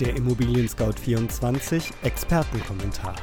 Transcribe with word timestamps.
Der 0.00 0.14
Immobilien 0.14 0.68
Scout 0.68 0.92
24 1.02 1.90
Expertenkommentar. 2.04 3.16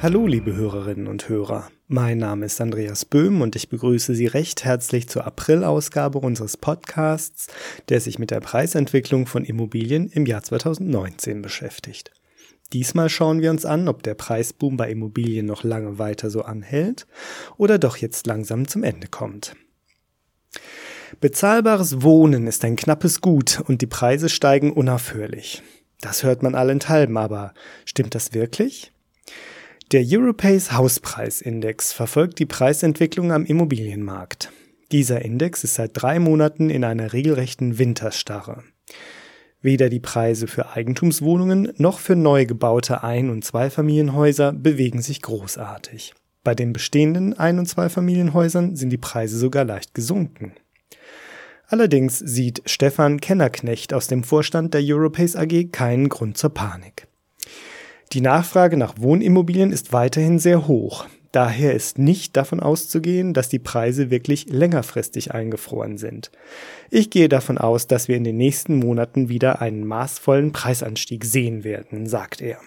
Hallo 0.00 0.26
liebe 0.26 0.54
Hörerinnen 0.54 1.06
und 1.06 1.28
Hörer, 1.28 1.68
mein 1.86 2.16
Name 2.16 2.46
ist 2.46 2.58
Andreas 2.62 3.04
Böhm 3.04 3.42
und 3.42 3.56
ich 3.56 3.68
begrüße 3.68 4.14
Sie 4.14 4.26
recht 4.26 4.64
herzlich 4.64 5.06
zur 5.06 5.26
April-Ausgabe 5.26 6.18
unseres 6.18 6.56
Podcasts, 6.56 7.48
der 7.90 8.00
sich 8.00 8.18
mit 8.18 8.30
der 8.30 8.40
Preisentwicklung 8.40 9.26
von 9.26 9.44
Immobilien 9.44 10.08
im 10.08 10.24
Jahr 10.24 10.42
2019 10.42 11.42
beschäftigt. 11.42 12.17
Diesmal 12.72 13.08
schauen 13.08 13.40
wir 13.40 13.50
uns 13.50 13.64
an, 13.64 13.88
ob 13.88 14.02
der 14.02 14.14
Preisboom 14.14 14.76
bei 14.76 14.90
Immobilien 14.90 15.46
noch 15.46 15.64
lange 15.64 15.98
weiter 15.98 16.30
so 16.30 16.42
anhält 16.42 17.06
oder 17.56 17.78
doch 17.78 17.96
jetzt 17.96 18.26
langsam 18.26 18.68
zum 18.68 18.82
Ende 18.82 19.08
kommt. 19.08 19.56
Bezahlbares 21.20 22.02
Wohnen 22.02 22.46
ist 22.46 22.64
ein 22.64 22.76
knappes 22.76 23.20
Gut 23.22 23.62
und 23.66 23.80
die 23.80 23.86
Preise 23.86 24.28
steigen 24.28 24.72
unaufhörlich. 24.72 25.62
Das 26.00 26.22
hört 26.22 26.42
man 26.42 26.54
allenthalben, 26.54 27.16
aber 27.16 27.54
stimmt 27.86 28.14
das 28.14 28.34
wirklich? 28.34 28.92
Der 29.90 30.04
Europace 30.06 30.72
Hauspreisindex 30.72 31.94
verfolgt 31.94 32.38
die 32.38 32.46
Preisentwicklung 32.46 33.32
am 33.32 33.46
Immobilienmarkt. 33.46 34.52
Dieser 34.92 35.22
Index 35.22 35.64
ist 35.64 35.74
seit 35.74 35.92
drei 35.94 36.18
Monaten 36.18 36.68
in 36.68 36.84
einer 36.84 37.14
regelrechten 37.14 37.78
Winterstarre. 37.78 38.64
Weder 39.60 39.88
die 39.88 40.00
Preise 40.00 40.46
für 40.46 40.70
Eigentumswohnungen 40.70 41.72
noch 41.78 41.98
für 41.98 42.14
neu 42.14 42.46
gebaute 42.46 43.02
Ein- 43.02 43.30
und 43.30 43.44
Zweifamilienhäuser 43.44 44.52
bewegen 44.52 45.02
sich 45.02 45.20
großartig. 45.20 46.14
Bei 46.44 46.54
den 46.54 46.72
bestehenden 46.72 47.34
Ein- 47.34 47.58
und 47.58 47.66
Zweifamilienhäusern 47.66 48.76
sind 48.76 48.90
die 48.90 48.98
Preise 48.98 49.36
sogar 49.36 49.64
leicht 49.64 49.94
gesunken. 49.94 50.52
Allerdings 51.66 52.18
sieht 52.18 52.62
Stefan 52.66 53.20
Kennerknecht 53.20 53.92
aus 53.92 54.06
dem 54.06 54.22
Vorstand 54.24 54.72
der 54.72 54.80
Europace 54.82 55.36
AG 55.36 55.70
keinen 55.72 56.08
Grund 56.08 56.38
zur 56.38 56.54
Panik. 56.54 57.08
Die 58.12 58.22
Nachfrage 58.22 58.78
nach 58.78 58.94
Wohnimmobilien 58.98 59.70
ist 59.70 59.92
weiterhin 59.92 60.38
sehr 60.38 60.66
hoch. 60.66 61.04
Daher 61.32 61.74
ist 61.74 61.98
nicht 61.98 62.36
davon 62.36 62.60
auszugehen, 62.60 63.34
dass 63.34 63.48
die 63.48 63.58
Preise 63.58 64.10
wirklich 64.10 64.48
längerfristig 64.48 65.34
eingefroren 65.34 65.98
sind. 65.98 66.30
Ich 66.90 67.10
gehe 67.10 67.28
davon 67.28 67.58
aus, 67.58 67.86
dass 67.86 68.08
wir 68.08 68.16
in 68.16 68.24
den 68.24 68.38
nächsten 68.38 68.76
Monaten 68.76 69.28
wieder 69.28 69.60
einen 69.60 69.86
maßvollen 69.86 70.52
Preisanstieg 70.52 71.24
sehen 71.24 71.64
werden, 71.64 72.06
sagt 72.06 72.40
er. 72.40 72.58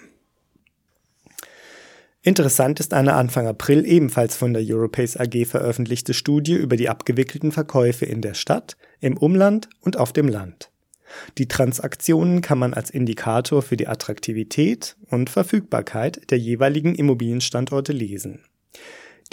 Interessant 2.23 2.79
ist 2.79 2.93
eine 2.93 3.15
Anfang 3.15 3.47
April 3.47 3.83
ebenfalls 3.83 4.35
von 4.35 4.53
der 4.53 4.61
Europace 4.63 5.17
AG 5.17 5.45
veröffentlichte 5.45 6.13
Studie 6.13 6.53
über 6.53 6.75
die 6.75 6.87
abgewickelten 6.87 7.51
Verkäufe 7.51 8.05
in 8.05 8.21
der 8.21 8.35
Stadt, 8.35 8.77
im 8.99 9.17
Umland 9.17 9.69
und 9.81 9.97
auf 9.97 10.13
dem 10.13 10.27
Land. 10.27 10.70
Die 11.37 11.47
Transaktionen 11.47 12.41
kann 12.41 12.59
man 12.59 12.73
als 12.73 12.89
Indikator 12.89 13.61
für 13.61 13.77
die 13.77 13.87
Attraktivität 13.87 14.95
und 15.09 15.29
Verfügbarkeit 15.29 16.29
der 16.31 16.37
jeweiligen 16.37 16.95
Immobilienstandorte 16.95 17.93
lesen. 17.93 18.39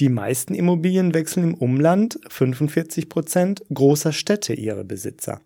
Die 0.01 0.09
meisten 0.09 0.55
Immobilien 0.55 1.13
wechseln 1.13 1.43
im 1.43 1.55
Umland 1.55 2.21
45 2.29 3.09
Prozent 3.09 3.65
großer 3.73 4.13
Städte 4.13 4.55
ihre 4.55 4.85
Besitzer. 4.85 5.41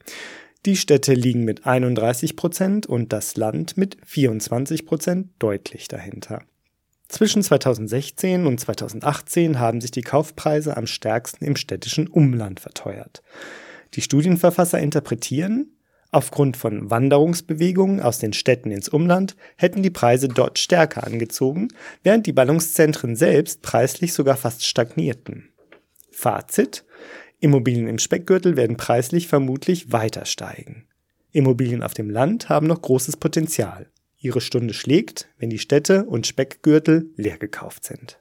Die 0.66 0.77
Städte 0.77 1.14
liegen 1.14 1.44
mit 1.44 1.66
31 1.66 2.36
Prozent 2.36 2.86
und 2.86 3.12
das 3.12 3.36
Land 3.36 3.77
mit 3.77 3.97
24 4.05 4.86
Prozent 4.86 5.30
deutlich 5.38 5.88
dahinter. 5.88 6.42
Zwischen 7.08 7.42
2016 7.42 8.47
und 8.47 8.60
2018 8.60 9.58
haben 9.58 9.80
sich 9.80 9.91
die 9.91 10.03
Kaufpreise 10.03 10.77
am 10.77 10.86
stärksten 10.86 11.44
im 11.44 11.56
städtischen 11.56 12.06
Umland 12.06 12.60
verteuert. 12.60 13.22
Die 13.94 14.00
Studienverfasser 14.03 14.78
interpretieren, 14.78 15.72
Aufgrund 16.15 16.59
von 16.59 16.91
Wanderungsbewegungen 16.91 18.00
aus 18.00 18.19
den 18.19 18.34
Städten 18.34 18.71
ins 18.71 18.91
Umland 18.91 19.34
hätten 19.56 19.83
die 19.83 19.91
Preise 19.91 20.28
dort 20.28 20.59
stärker 20.59 21.05
angezogen, 21.06 21.69
während 22.03 22.27
die 22.27 22.34
Ballungszentren 22.34 23.17
selbst 23.17 23.62
preislich 23.62 24.12
sogar 24.12 24.37
fast 24.37 24.67
stagnierten. 24.67 25.49
Fazit 26.11 26.84
Immobilien 27.41 27.89
im 27.89 27.99
Speckgürtel 27.99 28.56
werden 28.56 28.77
preislich 28.77 29.27
vermutlich 29.27 29.91
weiter 29.91 30.27
steigen. 30.27 30.87
Immobilien 31.33 31.83
auf 31.83 31.95
dem 31.95 32.11
Land 32.11 32.51
haben 32.51 32.67
noch 32.67 32.83
großes 32.83 33.17
Potenzial. 33.17 33.89
Ihre 34.19 34.43
Stunde 34.43 34.75
schlägt, 34.75 35.28
wenn 35.39 35.49
die 35.49 35.59
Städte 35.59 36.05
und 36.05 36.27
Speckgürtel 36.27 37.11
leer 37.17 37.39
gekauft 37.39 37.84
sind. 37.84 38.21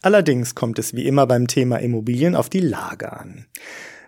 Allerdings 0.00 0.54
kommt 0.54 0.78
es 0.78 0.94
wie 0.94 1.06
immer 1.06 1.26
beim 1.26 1.48
Thema 1.48 1.78
Immobilien 1.78 2.36
auf 2.36 2.48
die 2.48 2.60
Lage 2.60 3.12
an. 3.12 3.46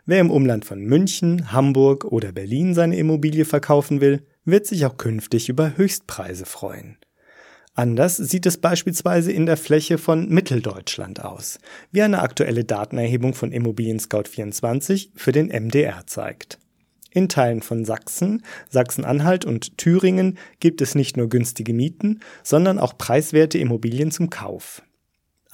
Wer 0.08 0.20
im 0.20 0.30
Umland 0.30 0.64
von 0.64 0.84
München, 0.84 1.50
Hamburg 1.50 2.04
oder 2.04 2.30
Berlin 2.30 2.74
seine 2.74 2.96
Immobilie 2.96 3.44
verkaufen 3.44 4.00
will, 4.00 4.22
wird 4.44 4.64
sich 4.64 4.86
auch 4.86 4.96
künftig 4.96 5.48
über 5.48 5.76
Höchstpreise 5.76 6.46
freuen. 6.46 6.96
Anders 7.74 8.16
sieht 8.16 8.46
es 8.46 8.56
beispielsweise 8.56 9.32
in 9.32 9.46
der 9.46 9.56
Fläche 9.56 9.98
von 9.98 10.28
Mitteldeutschland 10.28 11.24
aus, 11.24 11.58
wie 11.90 12.02
eine 12.02 12.22
aktuelle 12.22 12.64
Datenerhebung 12.64 13.34
von 13.34 13.50
Immobilien 13.50 13.98
Scout 13.98 14.28
24 14.30 15.10
für 15.16 15.32
den 15.32 15.48
MDR 15.48 16.06
zeigt. 16.06 16.60
In 17.10 17.28
Teilen 17.28 17.60
von 17.60 17.84
Sachsen, 17.84 18.44
Sachsen-Anhalt 18.70 19.44
und 19.44 19.76
Thüringen 19.76 20.38
gibt 20.60 20.80
es 20.82 20.94
nicht 20.94 21.16
nur 21.16 21.28
günstige 21.28 21.74
Mieten, 21.74 22.20
sondern 22.44 22.78
auch 22.78 22.96
preiswerte 22.96 23.58
Immobilien 23.58 24.12
zum 24.12 24.30
Kauf. 24.30 24.82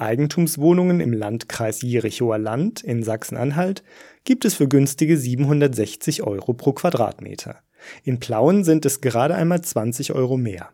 Eigentumswohnungen 0.03 1.01
im 1.01 1.13
Landkreis 1.13 1.83
Jerichower 1.83 2.39
Land 2.39 2.83
in 2.83 3.03
Sachsen-Anhalt 3.03 3.83
gibt 4.25 4.45
es 4.45 4.55
für 4.55 4.69
günstige 4.69 5.17
760 5.17 6.23
Euro 6.23 6.53
pro 6.55 6.73
Quadratmeter. 6.73 7.61
In 8.05 8.21
Plauen 8.21 8.65
sind 8.65 8.85
es 8.85 9.01
gerade 9.01 9.35
einmal 9.35 9.62
20 9.62 10.12
Euro 10.12 10.37
mehr. 10.37 10.71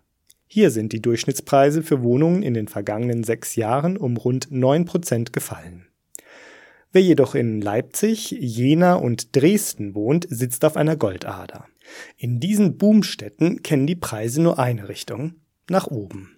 Hier 0.46 0.70
sind 0.70 0.92
die 0.92 1.02
Durchschnittspreise 1.02 1.82
für 1.82 2.02
Wohnungen 2.02 2.42
in 2.42 2.54
den 2.54 2.68
vergangenen 2.68 3.22
sechs 3.22 3.54
Jahren 3.54 3.96
um 3.96 4.16
rund 4.16 4.48
9 4.50 4.86
Prozent 4.86 5.32
gefallen. 5.32 5.86
Wer 6.90 7.02
jedoch 7.02 7.34
in 7.34 7.60
Leipzig, 7.60 8.30
Jena 8.30 8.94
und 8.94 9.36
Dresden 9.36 9.94
wohnt, 9.94 10.26
sitzt 10.30 10.64
auf 10.64 10.76
einer 10.76 10.96
Goldader. 10.96 11.66
In 12.16 12.40
diesen 12.40 12.78
Boomstädten 12.78 13.62
kennen 13.62 13.86
die 13.86 13.96
Preise 13.96 14.40
nur 14.40 14.58
eine 14.58 14.88
Richtung, 14.88 15.34
nach 15.68 15.86
oben. 15.86 16.37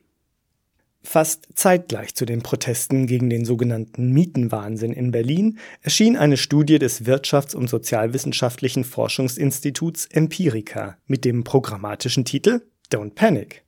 Fast 1.03 1.49
zeitgleich 1.55 2.15
zu 2.15 2.27
den 2.27 2.43
Protesten 2.43 3.07
gegen 3.07 3.31
den 3.31 3.47
sogenannten 3.47 4.13
Mietenwahnsinn 4.13 4.93
in 4.93 5.11
Berlin 5.11 5.59
erschien 5.81 6.17
eine 6.17 6.37
Studie 6.37 6.79
des 6.79 7.07
Wirtschafts- 7.07 7.57
und 7.57 7.71
Sozialwissenschaftlichen 7.71 8.85
Forschungsinstituts 8.85 10.07
Empirica 10.07 10.99
mit 11.07 11.25
dem 11.25 11.43
programmatischen 11.43 12.27
Titel 12.27 12.63
Don't 12.93 13.15
Panic. 13.15 13.65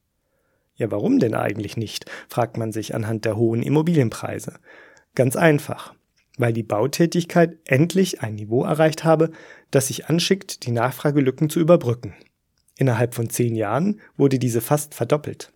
Ja, 0.74 0.90
warum 0.90 1.18
denn 1.18 1.34
eigentlich 1.34 1.76
nicht? 1.76 2.04
fragt 2.28 2.58
man 2.58 2.70
sich 2.70 2.94
anhand 2.94 3.24
der 3.24 3.36
hohen 3.36 3.62
Immobilienpreise. 3.62 4.54
Ganz 5.14 5.34
einfach, 5.34 5.94
weil 6.36 6.52
die 6.52 6.62
Bautätigkeit 6.62 7.56
endlich 7.64 8.20
ein 8.20 8.34
Niveau 8.34 8.64
erreicht 8.64 9.04
habe, 9.04 9.30
das 9.70 9.86
sich 9.86 10.06
anschickt, 10.06 10.66
die 10.66 10.70
Nachfragelücken 10.70 11.48
zu 11.48 11.60
überbrücken. 11.60 12.14
Innerhalb 12.76 13.14
von 13.14 13.30
zehn 13.30 13.54
Jahren 13.54 14.00
wurde 14.16 14.38
diese 14.38 14.60
fast 14.60 14.94
verdoppelt. 14.94 15.52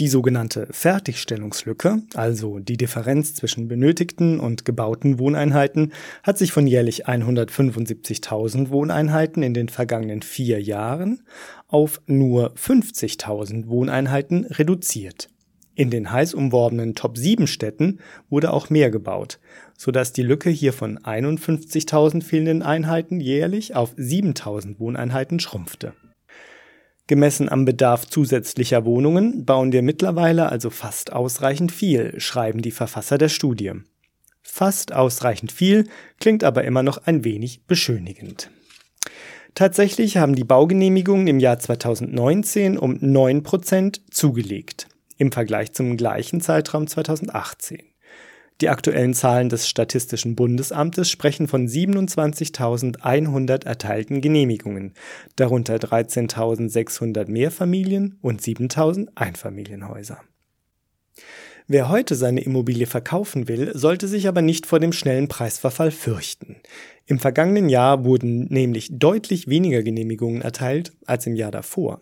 Die 0.00 0.06
sogenannte 0.06 0.68
Fertigstellungslücke, 0.70 2.02
also 2.14 2.60
die 2.60 2.76
Differenz 2.76 3.34
zwischen 3.34 3.66
benötigten 3.66 4.38
und 4.38 4.64
gebauten 4.64 5.18
Wohneinheiten, 5.18 5.92
hat 6.22 6.38
sich 6.38 6.52
von 6.52 6.68
jährlich 6.68 7.08
175.000 7.08 8.70
Wohneinheiten 8.70 9.42
in 9.42 9.54
den 9.54 9.68
vergangenen 9.68 10.22
vier 10.22 10.62
Jahren 10.62 11.24
auf 11.66 12.00
nur 12.06 12.54
50.000 12.54 13.66
Wohneinheiten 13.66 14.44
reduziert. 14.44 15.30
In 15.74 15.90
den 15.90 16.12
heiß 16.12 16.34
umworbenen 16.34 16.94
Top 16.94 17.18
7 17.18 17.48
Städten 17.48 17.98
wurde 18.30 18.52
auch 18.52 18.70
mehr 18.70 18.92
gebaut, 18.92 19.40
sodass 19.76 20.12
die 20.12 20.22
Lücke 20.22 20.50
hier 20.50 20.72
von 20.72 21.00
51.000 21.00 22.22
fehlenden 22.22 22.62
Einheiten 22.62 23.18
jährlich 23.18 23.74
auf 23.74 23.94
7.000 23.96 24.78
Wohneinheiten 24.78 25.40
schrumpfte. 25.40 25.92
Gemessen 27.08 27.48
am 27.48 27.64
Bedarf 27.64 28.06
zusätzlicher 28.06 28.84
Wohnungen 28.84 29.46
bauen 29.46 29.72
wir 29.72 29.82
mittlerweile 29.82 30.50
also 30.50 30.68
fast 30.68 31.12
ausreichend 31.12 31.72
viel, 31.72 32.20
schreiben 32.20 32.60
die 32.60 32.70
Verfasser 32.70 33.16
der 33.16 33.30
Studie. 33.30 33.72
Fast 34.42 34.92
ausreichend 34.92 35.50
viel 35.50 35.88
klingt 36.20 36.44
aber 36.44 36.64
immer 36.64 36.82
noch 36.82 36.98
ein 36.98 37.24
wenig 37.24 37.62
beschönigend. 37.66 38.50
Tatsächlich 39.54 40.18
haben 40.18 40.34
die 40.34 40.44
Baugenehmigungen 40.44 41.28
im 41.28 41.40
Jahr 41.40 41.58
2019 41.58 42.78
um 42.78 42.94
9% 42.94 44.00
zugelegt 44.10 44.86
im 45.16 45.32
Vergleich 45.32 45.72
zum 45.72 45.96
gleichen 45.96 46.40
Zeitraum 46.42 46.86
2018. 46.86 47.87
Die 48.60 48.68
aktuellen 48.68 49.14
Zahlen 49.14 49.48
des 49.48 49.68
Statistischen 49.68 50.34
Bundesamtes 50.34 51.08
sprechen 51.08 51.46
von 51.46 51.68
27.100 51.68 53.64
erteilten 53.64 54.20
Genehmigungen, 54.20 54.94
darunter 55.36 55.76
13.600 55.76 57.30
Mehrfamilien 57.30 58.18
und 58.20 58.42
7.000 58.42 59.10
Einfamilienhäuser. 59.14 60.20
Wer 61.70 61.88
heute 61.88 62.14
seine 62.14 62.40
Immobilie 62.40 62.86
verkaufen 62.86 63.46
will, 63.46 63.76
sollte 63.76 64.08
sich 64.08 64.26
aber 64.26 64.42
nicht 64.42 64.66
vor 64.66 64.80
dem 64.80 64.92
schnellen 64.92 65.28
Preisverfall 65.28 65.90
fürchten. 65.90 66.56
Im 67.06 67.20
vergangenen 67.20 67.68
Jahr 67.68 68.04
wurden 68.04 68.46
nämlich 68.46 68.88
deutlich 68.90 69.48
weniger 69.48 69.82
Genehmigungen 69.82 70.40
erteilt 70.40 70.92
als 71.06 71.26
im 71.26 71.36
Jahr 71.36 71.50
davor. 71.50 72.00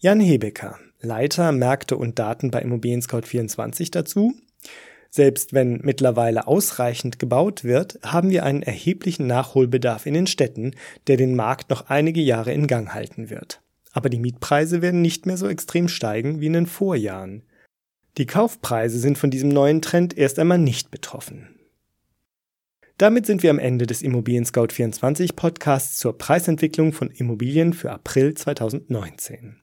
Jan 0.00 0.18
Hebecker, 0.18 0.78
Leiter 1.00 1.52
Märkte 1.52 1.96
und 1.96 2.18
Daten 2.18 2.50
bei 2.50 2.62
Immobilien 2.62 3.02
Scout 3.02 3.22
24 3.22 3.90
dazu. 3.90 4.34
Selbst 5.10 5.54
wenn 5.54 5.80
mittlerweile 5.82 6.46
ausreichend 6.46 7.18
gebaut 7.18 7.64
wird, 7.64 7.98
haben 8.02 8.30
wir 8.30 8.44
einen 8.44 8.62
erheblichen 8.62 9.26
Nachholbedarf 9.26 10.06
in 10.06 10.14
den 10.14 10.26
Städten, 10.26 10.72
der 11.06 11.16
den 11.16 11.34
Markt 11.34 11.70
noch 11.70 11.88
einige 11.88 12.20
Jahre 12.20 12.52
in 12.52 12.66
Gang 12.66 12.92
halten 12.92 13.30
wird. 13.30 13.62
Aber 13.92 14.10
die 14.10 14.18
Mietpreise 14.18 14.82
werden 14.82 15.00
nicht 15.00 15.26
mehr 15.26 15.38
so 15.38 15.48
extrem 15.48 15.88
steigen 15.88 16.40
wie 16.40 16.46
in 16.46 16.52
den 16.52 16.66
Vorjahren. 16.66 17.42
Die 18.18 18.26
Kaufpreise 18.26 18.98
sind 18.98 19.16
von 19.16 19.30
diesem 19.30 19.48
neuen 19.48 19.80
Trend 19.80 20.16
erst 20.16 20.38
einmal 20.38 20.58
nicht 20.58 20.90
betroffen. 20.90 21.48
Damit 22.98 23.26
sind 23.26 23.44
wir 23.44 23.50
am 23.50 23.60
Ende 23.60 23.86
des 23.86 24.02
Immobilien 24.02 24.44
Scout 24.44 24.72
24 24.72 25.36
Podcasts 25.36 25.98
zur 25.98 26.18
Preisentwicklung 26.18 26.92
von 26.92 27.10
Immobilien 27.10 27.72
für 27.72 27.92
April 27.92 28.34
2019. 28.34 29.62